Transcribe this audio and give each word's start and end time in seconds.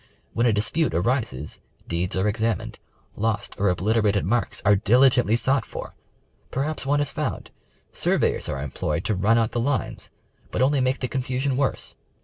When 0.33 0.47
a 0.47 0.51
dispute 0.51 0.95
arises, 0.95 1.61
deeds 1.87 2.15
are 2.15 2.27
examined, 2.27 2.79
lost 3.15 3.53
or 3.59 3.69
obliterated 3.69 4.25
mai'ks 4.25 4.59
are 4.65 4.75
diligently 4.75 5.35
sought 5.35 5.63
for, 5.63 5.93
perhaps 6.49 6.87
one 6.87 7.01
is 7.01 7.11
found, 7.11 7.51
surveyors 7.93 8.49
are 8.49 8.57
em 8.57 8.71
ployed 8.71 9.03
to 9.03 9.13
run 9.15 9.37
out 9.37 9.51
the 9.51 9.59
lines 9.59 10.09
but 10.49 10.63
only 10.63 10.81
make 10.81 11.01
the 11.01 11.07
confusion 11.07 11.55
worse. 11.55 11.95